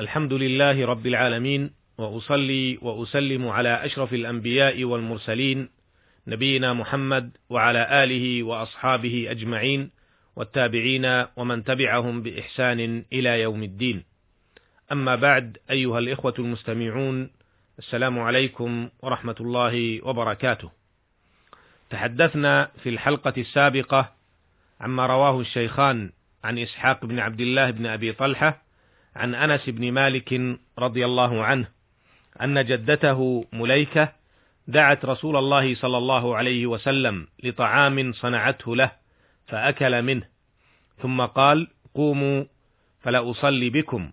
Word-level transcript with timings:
الحمد 0.00 0.32
لله 0.32 0.86
رب 0.86 1.06
العالمين 1.06 1.70
وأصلي 1.98 2.78
وأسلم 2.82 3.48
على 3.48 3.84
أشرف 3.84 4.14
الأنبياء 4.14 4.84
والمرسلين 4.84 5.68
نبينا 6.26 6.72
محمد 6.72 7.30
وعلى 7.50 8.04
آله 8.04 8.42
وأصحابه 8.42 9.26
أجمعين 9.30 9.90
والتابعين 10.36 11.24
ومن 11.36 11.64
تبعهم 11.64 12.22
بإحسان 12.22 13.04
إلى 13.12 13.40
يوم 13.40 13.62
الدين. 13.62 14.04
أما 14.92 15.14
بعد 15.14 15.58
أيها 15.70 15.98
الإخوة 15.98 16.34
المستمعون 16.38 17.30
السلام 17.78 18.18
عليكم 18.18 18.88
ورحمة 19.02 19.36
الله 19.40 20.00
وبركاته. 20.08 20.70
تحدثنا 21.90 22.70
في 22.82 22.88
الحلقة 22.88 23.34
السابقة 23.38 24.12
عما 24.80 25.06
رواه 25.06 25.40
الشيخان 25.40 26.10
عن 26.44 26.58
إسحاق 26.58 27.04
بن 27.06 27.18
عبد 27.18 27.40
الله 27.40 27.70
بن 27.70 27.86
أبي 27.86 28.12
طلحة 28.12 28.63
عن 29.16 29.34
أنس 29.34 29.68
بن 29.68 29.92
مالك 29.92 30.58
رضي 30.78 31.04
الله 31.04 31.44
عنه 31.44 31.68
أن 32.42 32.64
جدته 32.64 33.44
مليكة 33.52 34.12
دعت 34.68 35.04
رسول 35.04 35.36
الله 35.36 35.74
صلى 35.74 35.98
الله 35.98 36.36
عليه 36.36 36.66
وسلم 36.66 37.26
لطعام 37.42 38.12
صنعته 38.12 38.76
له 38.76 38.90
فأكل 39.46 40.02
منه. 40.02 40.22
ثم 41.02 41.20
قال 41.20 41.68
قوموا 41.94 42.44
فلاصلي 43.00 43.70
بكم. 43.70 44.12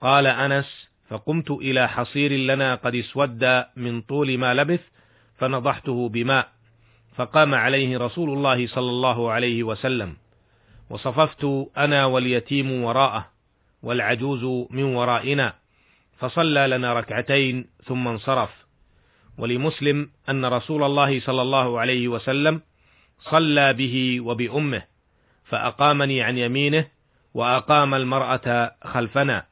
قال 0.00 0.26
أنس 0.26 0.88
فقمت 1.08 1.50
إلى 1.50 1.88
حصير 1.88 2.32
لنا 2.32 2.74
قد 2.74 2.94
اسود 2.94 3.64
من 3.76 4.00
طول 4.00 4.38
ما 4.38 4.54
لبث 4.54 4.80
فنضحته 5.38 6.08
بماء. 6.08 6.48
فقام 7.16 7.54
عليه 7.54 7.98
رسول 7.98 8.30
الله 8.30 8.66
صلى 8.66 8.90
الله 8.90 9.30
عليه 9.30 9.62
وسلم. 9.62 10.16
وصففت 10.90 11.44
أنا 11.76 12.04
واليتيم 12.04 12.82
وراءه. 12.82 13.37
والعجوز 13.82 14.68
من 14.70 14.84
ورائنا. 14.84 15.54
فصلى 16.18 16.66
لنا 16.66 16.92
ركعتين 16.94 17.66
ثم 17.84 18.08
انصرف. 18.08 18.50
ولمسلم 19.38 20.10
أن 20.28 20.44
رسول 20.44 20.82
الله 20.82 21.20
صلى 21.20 21.42
الله 21.42 21.80
عليه 21.80 22.08
وسلم 22.08 22.60
صلى 23.20 23.72
به 23.72 24.20
وبأمه 24.20 24.82
فأقامني 25.44 26.22
عن 26.22 26.38
يمينه 26.38 26.86
وأقام 27.34 27.94
المرأة 27.94 28.74
خلفنا. 28.84 29.44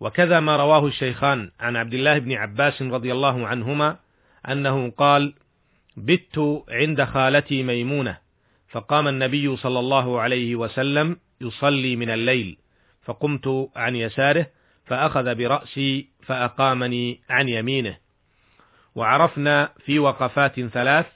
وكذا 0.00 0.40
ما 0.40 0.56
رواه 0.56 0.86
الشيخان 0.86 1.50
عن 1.60 1.76
عبد 1.76 1.94
الله 1.94 2.18
بن 2.18 2.32
عباس 2.32 2.82
رضي 2.82 3.12
الله 3.12 3.46
عنهما 3.46 3.96
أنه 4.48 4.90
قال 4.90 5.34
بت 5.96 6.64
عند 6.68 7.04
خالتي 7.04 7.62
ميمونة 7.62 8.18
فقام 8.68 9.08
النبي 9.08 9.56
صلى 9.56 9.78
الله 9.78 10.20
عليه 10.20 10.56
وسلم 10.56 11.16
يصلي 11.42 11.96
من 11.96 12.10
الليل 12.10 12.58
فقمت 13.04 13.70
عن 13.76 13.96
يساره 13.96 14.46
فأخذ 14.86 15.34
برأسي 15.34 16.06
فأقامني 16.22 17.20
عن 17.30 17.48
يمينه. 17.48 17.96
وعرفنا 18.94 19.72
في 19.84 19.98
وقفات 19.98 20.60
ثلاث 20.60 21.06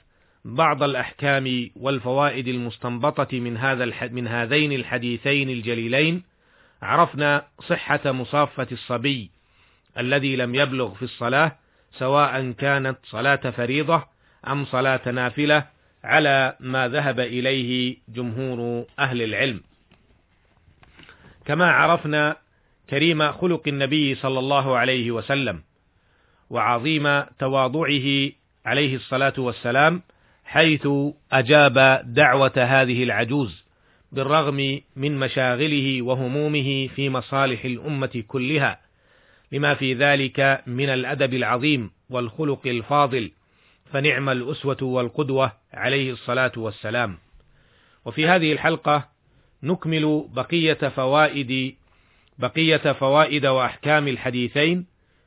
بعض 0.45 0.83
الأحكام 0.83 1.69
والفوائد 1.75 2.47
المستنبطة 2.47 3.39
من 3.39 3.57
هذا 3.57 4.09
من 4.11 4.27
هذين 4.27 4.71
الحديثين 4.71 5.49
الجليلين. 5.49 6.23
عرفنا 6.81 7.45
صحة 7.67 8.11
مصافة 8.11 8.67
الصبي 8.71 9.31
الذي 9.97 10.35
لم 10.35 10.55
يبلغ 10.55 10.93
في 10.93 11.03
الصلاة 11.03 11.55
سواء 11.91 12.51
كانت 12.51 12.97
صلاة 13.03 13.35
فريضة 13.35 14.03
أم 14.47 14.65
صلاة 14.65 15.11
نافلة 15.11 15.67
على 16.03 16.55
ما 16.59 16.87
ذهب 16.87 17.19
إليه 17.19 17.97
جمهور 18.09 18.85
أهل 18.99 19.21
العلم. 19.21 19.61
كما 21.47 21.71
عرفنا 21.71 22.37
كريم 22.89 23.31
خلق 23.31 23.61
النبي 23.67 24.15
صلى 24.15 24.39
الله 24.39 24.77
عليه 24.77 25.11
وسلم 25.11 25.61
وعظيم 26.49 27.21
تواضعه 27.39 28.31
عليه 28.65 28.95
الصلاة 28.95 29.33
والسلام 29.37 30.01
حيث 30.45 30.87
أجاب 31.31 32.01
دعوة 32.05 32.51
هذه 32.57 33.03
العجوز 33.03 33.63
بالرغم 34.11 34.81
من 34.95 35.19
مشاغله 35.19 36.01
وهمومه 36.01 36.87
في 36.87 37.09
مصالح 37.09 37.65
الأمة 37.65 38.23
كلها 38.27 38.79
لما 39.51 39.73
في 39.73 39.93
ذلك 39.93 40.63
من 40.67 40.89
الأدب 40.89 41.33
العظيم 41.33 41.91
والخلق 42.09 42.67
الفاضل 42.67 43.31
فنعم 43.91 44.29
الأسوة 44.29 44.77
والقدوة 44.81 45.51
عليه 45.73 46.11
الصلاة 46.11 46.51
والسلام. 46.57 47.17
وفي 48.05 48.27
هذه 48.27 48.51
الحلقة 48.51 49.16
نكمل 49.63 50.27
بقية 50.33 50.73
فوائد 50.73 51.75
بقية 52.39 52.93
فوائد 52.93 53.45
وأحكام 53.45 54.07
الحديثين 54.07 54.85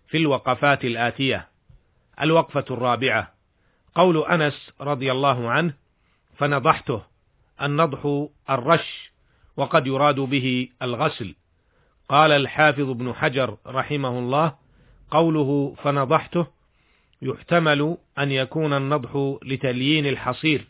في 0.08 0.16
الوقفات 0.16 0.84
الآتية. 0.84 1.48
الوقفة 2.22 2.64
الرابعة 2.70 3.32
قول 3.94 4.24
أنس 4.24 4.70
رضي 4.80 5.12
الله 5.12 5.50
عنه: 5.50 5.74
فنضحته 6.36 7.02
النضح 7.62 8.26
الرش 8.50 9.10
وقد 9.56 9.86
يراد 9.86 10.20
به 10.20 10.68
الغسل. 10.82 11.34
قال 12.08 12.32
الحافظ 12.32 12.90
ابن 12.90 13.14
حجر 13.14 13.56
رحمه 13.66 14.18
الله: 14.18 14.54
قوله 15.10 15.74
فنضحته 15.82 16.46
يحتمل 17.22 17.96
أن 18.18 18.32
يكون 18.32 18.72
النضح 18.72 19.38
لتليين 19.42 20.06
الحصير 20.06 20.66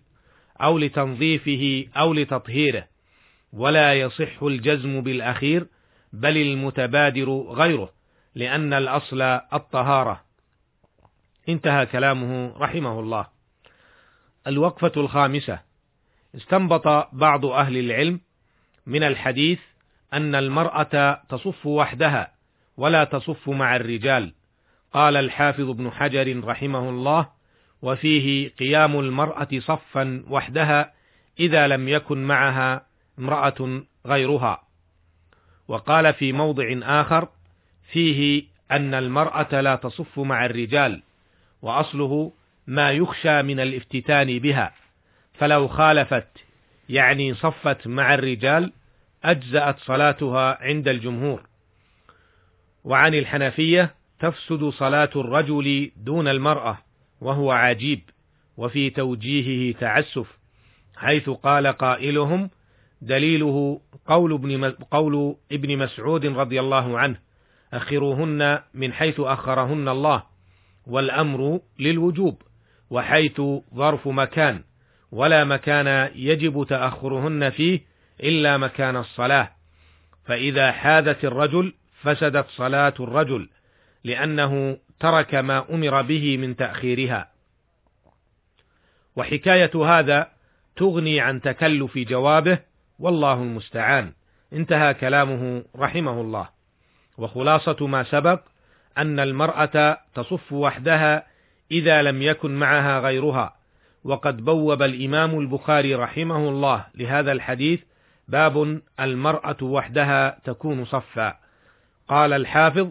أو 0.61 0.79
لتنظيفه 0.79 1.87
أو 1.97 2.13
لتطهيره 2.13 2.90
ولا 3.53 3.95
يصح 3.95 4.43
الجزم 4.43 5.01
بالأخير 5.01 5.67
بل 6.13 6.37
المتبادر 6.37 7.31
غيره 7.31 7.93
لأن 8.35 8.73
الأصل 8.73 9.23
الطهارة. 9.53 10.21
انتهى 11.49 11.87
كلامه 11.87 12.59
رحمه 12.59 13.01
الله. 13.01 13.27
الوقفة 14.47 14.93
الخامسة. 14.97 15.61
استنبط 16.37 17.09
بعض 17.13 17.47
أهل 17.47 17.77
العلم 17.77 18.21
من 18.87 19.03
الحديث 19.03 19.61
أن 20.13 20.35
المرأة 20.35 21.23
تصف 21.29 21.67
وحدها 21.67 22.33
ولا 22.77 23.05
تصف 23.05 23.49
مع 23.49 23.77
الرجال. 23.77 24.33
قال 24.93 25.17
الحافظ 25.17 25.71
ابن 25.71 25.91
حجر 25.91 26.45
رحمه 26.45 26.89
الله 26.89 27.29
وفيه 27.83 28.49
قيام 28.49 29.01
المرأة 29.01 29.49
صفا 29.59 30.25
وحدها 30.29 30.93
إذا 31.41 31.69
لم 31.69 31.89
يكن 31.89 32.25
معها 32.25 32.87
امرأة 33.21 33.83
غيرها. 34.07 34.63
وقال 35.69 36.15
في 36.15 36.33
موضع 36.33 36.79
آخر 36.83 37.29
فيه 37.93 38.45
أن 38.71 38.95
المرأة 38.95 39.61
لا 39.61 39.77
تصف 39.77 40.19
مع 40.19 40.47
الرجال 40.47 41.03
وأصله 41.63 42.33
ما 42.67 42.91
يخشى 42.91 43.43
من 43.43 43.61
الافتتان 43.61 44.39
بها. 44.39 44.73
فلو 45.35 45.69
خالفت 45.69 46.29
يعني 46.89 47.35
صفت 47.35 47.87
مع 47.87 48.15
الرجال 48.15 48.73
أجزأت 49.25 49.79
صلاتها 49.79 50.59
عند 50.63 50.89
الجمهور. 50.89 51.43
وعن 52.85 53.15
الحنفية 53.15 53.95
تفسد 54.21 54.65
صلاة 54.69 55.11
الرجل 55.17 55.91
دون 55.97 56.29
المرأة 56.29 56.79
وهو 57.21 57.53
عجيب 57.53 58.01
وفي 58.57 58.91
توجيهه 58.91 59.79
تعسف 59.79 60.27
حيث 60.97 61.31
قال 61.31 61.67
قائلهم 61.67 62.51
دليله 63.03 63.81
قول 64.07 64.33
ابن 64.33 64.71
قول 64.71 65.37
ابن 65.53 65.79
مسعود 65.79 66.27
رضي 66.27 66.61
الله 66.61 66.99
عنه 66.99 67.17
أخروهن 67.73 68.59
من 68.75 68.93
حيث 68.93 69.21
أخرهن 69.21 69.89
الله 69.89 70.23
والأمر 70.87 71.61
للوجوب 71.79 72.43
وحيث 72.91 73.41
ظرف 73.75 74.09
مكان 74.09 74.63
ولا 75.13 75.45
مكان 75.45 76.11
يجب 76.15 76.67
تأخرهن 76.69 77.51
فيه 77.51 77.81
إلا 78.23 78.57
مكان 78.57 78.97
الصلاة. 78.97 79.51
فإذا 80.25 80.73
حاذت 80.73 81.25
الرجل 81.25 81.75
فسدت 82.03 82.47
صلاة 82.49 82.95
الرجل 83.01 83.49
لأنه 84.05 84.79
ترك 85.01 85.35
ما 85.35 85.75
أمر 85.75 86.03
به 86.03 86.37
من 86.37 86.57
تأخيرها. 86.57 87.31
وحكاية 89.17 89.71
هذا 89.85 90.29
تغني 90.77 91.21
عن 91.21 91.41
تكلف 91.41 91.99
جوابه 91.99 92.59
والله 93.01 93.33
المستعان. 93.33 94.13
انتهى 94.53 94.95
كلامه 94.95 95.65
رحمه 95.77 96.21
الله. 96.21 96.49
وخلاصة 97.19 97.87
ما 97.87 98.03
سبق 98.03 98.41
أن 98.99 99.21
المرأة 99.21 99.99
تصف 100.15 100.53
وحدها 100.53 101.27
إذا 101.71 102.03
لم 102.03 102.23
يكن 102.23 102.55
معها 102.55 103.01
غيرها. 103.01 103.57
وقد 104.05 104.45
بوب 104.45 104.83
الإمام 104.83 105.39
البخاري 105.39 105.95
رحمه 105.95 106.49
الله 106.49 106.85
لهذا 106.95 107.33
الحديث 107.33 107.81
باب 108.29 108.81
المرأة 109.01 109.57
وحدها 109.63 110.39
تكون 110.45 110.85
صفا. 110.85 111.37
قال 112.09 112.33
الحافظ 112.33 112.89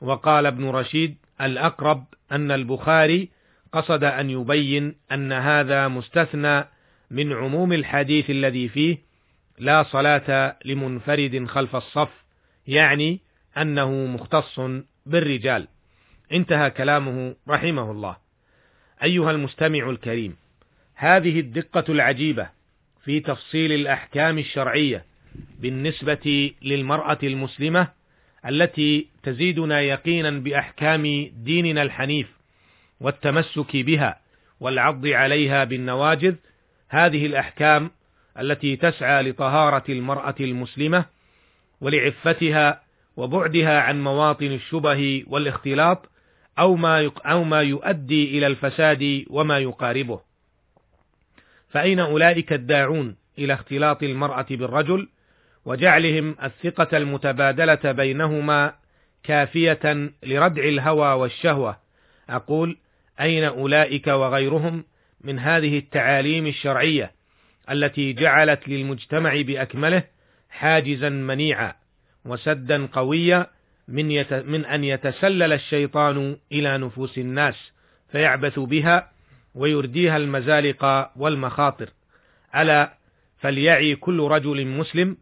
وقال 0.00 0.46
ابن 0.46 0.68
رشيد 0.68 1.16
الأقرب 1.40 2.04
أن 2.32 2.50
البخاري 2.50 3.28
قصد 3.72 4.04
أن 4.04 4.30
يبين 4.30 4.94
أن 5.12 5.32
هذا 5.32 5.88
مستثنى 5.88 6.64
من 7.10 7.32
عموم 7.32 7.72
الحديث 7.72 8.30
الذي 8.30 8.68
فيه 8.68 8.98
لا 9.58 9.82
صلاة 9.82 10.56
لمنفرد 10.64 11.46
خلف 11.48 11.76
الصف 11.76 12.08
يعني 12.66 13.20
أنه 13.58 13.90
مختص 13.90 14.60
بالرجال. 15.06 15.68
انتهى 16.32 16.70
كلامه 16.70 17.34
رحمه 17.48 17.90
الله. 17.90 18.16
أيها 19.02 19.30
المستمع 19.30 19.90
الكريم 19.90 20.36
هذه 20.94 21.40
الدقة 21.40 21.84
العجيبة 21.88 22.48
في 23.04 23.20
تفصيل 23.20 23.72
الأحكام 23.72 24.38
الشرعية 24.38 25.04
بالنسبة 25.58 26.52
للمرأة 26.62 27.18
المسلمة 27.22 27.88
التي 28.48 29.08
تزيدنا 29.22 29.80
يقينا 29.80 30.30
بأحكام 30.30 31.02
ديننا 31.36 31.82
الحنيف 31.82 32.28
والتمسك 33.00 33.76
بها 33.76 34.20
والعض 34.60 35.06
عليها 35.06 35.64
بالنواجذ 35.64 36.34
هذه 36.88 37.26
الأحكام 37.26 37.90
التي 38.40 38.76
تسعى 38.76 39.22
لطهارة 39.22 39.84
المرأة 39.88 40.34
المسلمة 40.40 41.04
ولعفتها 41.80 42.82
وبعدها 43.16 43.80
عن 43.80 44.04
مواطن 44.04 44.46
الشبه 44.46 45.24
والاختلاط 45.26 46.10
أو 46.58 46.76
ما 46.76 47.10
أو 47.26 47.44
ما 47.44 47.62
يؤدي 47.62 48.38
إلى 48.38 48.46
الفساد 48.46 49.24
وما 49.30 49.58
يقاربه. 49.58 50.20
فأين 51.68 52.00
أولئك 52.00 52.52
الداعون 52.52 53.16
إلى 53.38 53.52
اختلاط 53.52 54.02
المرأة 54.02 54.46
بالرجل 54.50 55.08
وجعلهم 55.64 56.36
الثقة 56.42 56.96
المتبادلة 56.96 57.92
بينهما 57.92 58.74
كافية 59.22 60.10
لردع 60.22 60.62
الهوى 60.62 61.08
والشهوة؟ 61.08 61.76
أقول 62.30 62.76
أين 63.20 63.44
أولئك 63.44 64.06
وغيرهم 64.06 64.84
من 65.20 65.38
هذه 65.38 65.78
التعاليم 65.78 66.46
الشرعية 66.46 67.12
التي 67.70 68.12
جعلت 68.12 68.68
للمجتمع 68.68 69.42
بأكمله 69.42 70.02
حاجزا 70.50 71.08
منيعا 71.08 71.74
وسدا 72.24 72.86
قويا 72.86 73.46
من, 73.88 74.10
يت 74.10 74.32
من 74.32 74.64
أن 74.64 74.84
يتسلل 74.84 75.52
الشيطان 75.52 76.36
إلى 76.52 76.78
نفوس 76.78 77.18
الناس 77.18 77.72
فيعبث 78.12 78.58
بها 78.58 79.10
ويرديها 79.54 80.16
المزالق 80.16 81.10
والمخاطر. 81.16 81.90
ألا 82.56 82.94
فليعي 83.38 83.96
كل 83.96 84.20
رجل 84.20 84.66
مسلم 84.66 85.16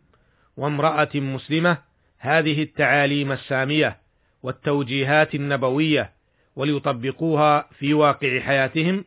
وامرأة 0.57 1.09
مسلمة 1.15 1.79
هذه 2.19 2.63
التعاليم 2.63 3.33
السامية 3.33 3.97
والتوجيهات 4.43 5.35
النبوية 5.35 6.13
وليطبقوها 6.57 7.69
في 7.79 7.95
واقع 7.95 8.41
حياتهم 8.41 9.05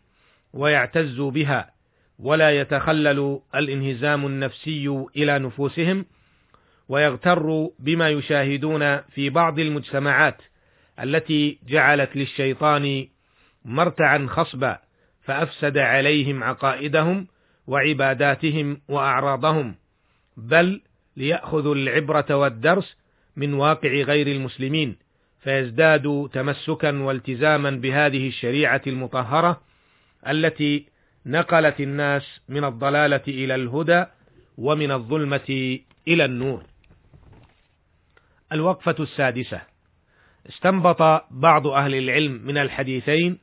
ويعتزوا 0.54 1.32
بها. 1.32 1.75
ولا 2.20 2.60
يتخلل 2.60 3.40
الانهزام 3.56 4.26
النفسي 4.26 5.06
إلى 5.16 5.40
نفوسهم 5.40 6.06
ويغتروا 6.90 7.70
بما 7.80 8.10
يشاهدون 8.10 8.98
في 8.98 9.30
بعض 9.30 9.60
المجتمعات 9.60 10.42
التي 11.04 11.60
جعلت 11.68 12.16
للشيطان 12.16 13.08
مرتعا 13.66 14.28
خصبا 14.30 14.80
فأفسد 15.24 15.78
عليهم 15.78 16.44
عقائدهم 16.44 17.28
وعباداتهم 17.68 18.82
وأعراضهم 18.90 19.76
بل 20.38 20.82
ليأخذوا 21.18 21.76
العبرة 21.76 22.36
والدرس 22.36 22.98
من 23.36 23.54
واقع 23.54 23.90
غير 23.90 24.28
المسلمين 24.28 24.98
فيزدادوا 25.40 26.28
تمسكا 26.28 26.92
والتزاما 26.92 27.70
بهذه 27.72 28.28
الشريعة 28.28 28.82
المطهرة 28.88 29.62
التي 30.28 30.86
نقلت 31.26 31.80
الناس 31.80 32.42
من 32.50 32.64
الضلالة 32.64 33.22
إلى 33.28 33.56
الهدى 33.56 34.06
ومن 34.58 34.92
الظلمة 34.92 35.80
إلى 36.08 36.26
النور. 36.26 36.64
الوقفة 38.52 38.96
السادسة. 39.00 39.62
استنبط 40.50 41.26
بعض 41.32 41.68
أهل 41.68 41.96
العلم 41.96 42.42
من 42.46 42.58
الحديثين 42.58 43.40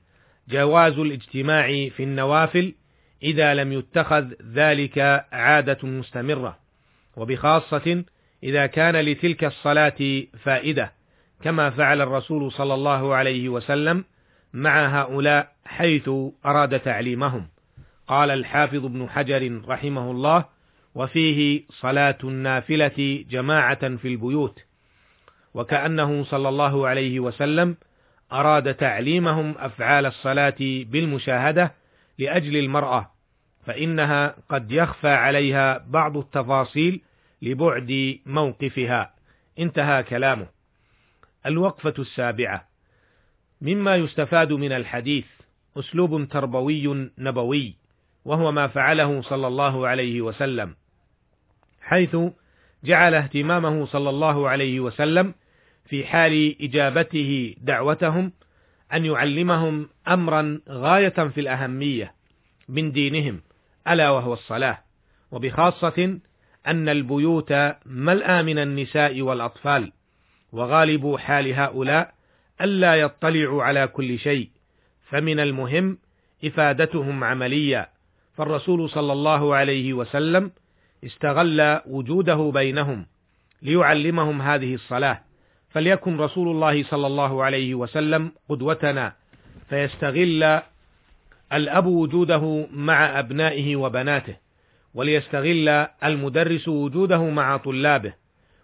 جواز 0.49 0.99
الاجتماع 0.99 1.67
في 1.89 2.03
النوافل 2.03 2.75
إذا 3.23 3.55
لم 3.55 3.73
يتخذ 3.73 4.33
ذلك 4.55 4.99
عادة 5.33 5.89
مستمرة 5.89 6.59
وبخاصة 7.17 8.05
إذا 8.43 8.67
كان 8.67 8.97
لتلك 8.97 9.45
الصلاة 9.45 10.23
فائدة 10.43 10.93
كما 11.43 11.71
فعل 11.71 12.01
الرسول 12.01 12.53
صلى 12.53 12.75
الله 12.75 13.15
عليه 13.15 13.49
وسلم 13.49 14.05
مع 14.53 15.03
هؤلاء 15.03 15.53
حيث 15.65 16.11
أراد 16.47 16.81
تعليمهم. 16.81 17.49
قال 18.13 18.31
الحافظ 18.31 18.85
ابن 18.85 19.09
حجر 19.09 19.63
رحمه 19.69 20.11
الله 20.11 20.45
وفيه 20.95 21.65
صلاة 21.71 22.19
النافلة 22.25 23.25
جماعة 23.31 23.97
في 23.97 24.09
البيوت 24.09 24.59
وكأنه 25.55 26.25
صلى 26.25 26.49
الله 26.49 26.89
عليه 26.89 27.21
وسلم 27.21 27.77
أراد 28.33 28.75
تعليمهم 28.75 29.55
أفعال 29.59 30.07
الصلاة 30.07 30.57
بالمشاهدة 30.61 31.75
لأجل 32.19 32.57
المرأة 32.57 33.11
فإنها 33.67 34.37
قد 34.49 34.73
يخفى 34.73 35.09
عليها 35.09 35.85
بعض 35.89 36.17
التفاصيل 36.17 37.01
لبعد 37.43 38.19
موقفها. 38.27 39.15
انتهى 39.59 40.03
كلامه. 40.03 40.47
الوقفة 41.47 41.95
السابعة. 41.99 42.69
مما 43.61 43.97
يستفاد 43.97 44.53
من 44.53 44.73
الحديث 44.73 45.27
أسلوب 45.77 46.29
تربوي 46.29 47.11
نبوي. 47.19 47.82
وهو 48.25 48.53
ما 48.53 48.67
فعله 48.67 49.23
صلى 49.23 49.47
الله 49.47 49.89
عليه 49.89 50.21
وسلم 50.21 50.75
حيث 51.83 52.17
جعل 52.85 53.15
اهتمامه 53.15 53.87
صلى 53.87 54.11
الله 54.11 54.49
عليه 54.49 54.81
وسلم 54.81 55.35
في 55.85 56.05
حال 56.05 56.57
إجابته 56.63 57.55
دعوتهم 57.61 58.33
أن 58.93 59.05
يعلمهم 59.05 59.89
أمرا 60.09 60.61
غاية 60.69 61.09
في 61.09 61.41
الأهمية 61.41 62.15
من 62.69 62.93
دينهم 62.93 63.41
ألا 63.89 64.11
وهو 64.11 64.33
الصلاة. 64.33 64.79
وبخاصة 65.31 66.19
أن 66.67 66.89
البيوت 66.89 67.53
ملأى 67.87 68.43
من 68.43 68.59
النساء 68.59 69.21
والأطفال 69.21 69.93
وغالب 70.53 71.17
حال 71.17 71.53
هؤلاء 71.53 72.15
ألا 72.61 72.95
يطلعوا 72.95 73.63
على 73.63 73.87
كل 73.87 74.19
شيء 74.19 74.51
فمن 75.09 75.41
المهم 75.41 75.99
إفادتهم 76.45 77.25
عمليا. 77.25 77.89
فالرسول 78.35 78.91
صلى 78.91 79.13
الله 79.13 79.55
عليه 79.55 79.93
وسلم 79.93 80.51
استغل 81.05 81.81
وجوده 81.87 82.51
بينهم 82.55 83.07
ليعلمهم 83.63 84.43
هذه 84.43 84.75
الصلاة 84.75 85.21
فليكن 85.71 86.17
رسول 86.17 86.49
الله 86.49 86.83
صلى 86.85 87.07
الله 87.07 87.45
عليه 87.45 87.75
وسلم 87.75 88.33
قدوتنا 88.49 89.13
فيستغل 89.69 90.61
الأب 91.53 91.87
وجوده 91.87 92.67
مع 92.73 93.19
أبنائه 93.19 93.77
وبناته 93.77 94.37
وليستغل 94.95 95.69
المدرس 96.05 96.69
وجوده 96.69 97.23
مع 97.23 97.57
طلابه 97.57 98.13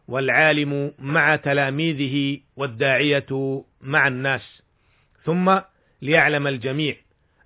والعالم 0.08 0.92
مع 0.98 1.36
تلاميذه 1.36 2.40
والداعية 2.56 3.62
مع 3.80 4.08
الناس. 4.08 4.62
ثم 5.24 5.58
ليعلم 6.02 6.46
الجميع 6.46 6.96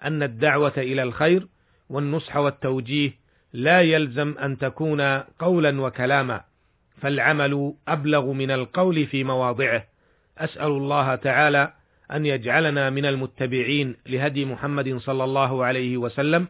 أن 0.05 0.23
الدعوة 0.23 0.73
إلى 0.77 1.03
الخير 1.03 1.47
والنصح 1.93 2.37
والتوجيه 2.37 3.13
لا 3.53 3.81
يلزم 3.81 4.35
أن 4.39 4.59
تكون 4.59 5.01
قولا 5.39 5.81
وكلاما 5.81 6.41
فالعمل 7.01 7.75
أبلغ 7.89 8.33
من 8.33 8.51
القول 8.51 9.07
في 9.07 9.25
مواضعه. 9.25 9.85
أسأل 10.39 10.67
الله 10.67 11.15
تعالى 11.15 11.73
أن 12.13 12.27
يجعلنا 12.27 12.91
من 12.91 13.05
المتبعين 13.07 13.97
لهدي 14.07 14.45
محمد 14.45 14.97
صلى 14.97 15.25
الله 15.25 15.65
عليه 15.65 15.97
وسلم 15.97 16.49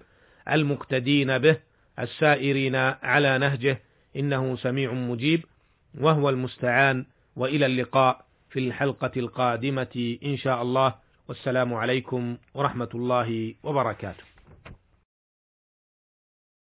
المقتدين 0.51 1.39
به 1.39 1.57
السائرين 1.99 2.77
على 3.03 3.39
نهجه 3.39 3.81
إنه 4.17 4.57
سميع 4.57 4.93
مجيب 4.93 5.45
وهو 6.01 6.31
المستعان 6.31 7.07
وإلى 7.37 7.67
اللقاء 7.67 8.25
في 8.51 8.59
الحلقة 8.59 9.11
القادمة 9.17 10.19
إن 10.25 10.37
شاء 10.37 10.63
الله. 10.63 10.95
والسلام 11.29 11.75
عليكم 11.75 12.37
ورحمة 12.55 12.89
الله 12.95 13.55
وبركاته. 13.63 14.32